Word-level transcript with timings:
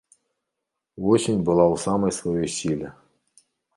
Восень 1.03 1.43
была 1.49 1.65
ў 1.73 1.83
самай 1.85 2.11
сваёй 2.19 2.49
сіле. 2.57 2.87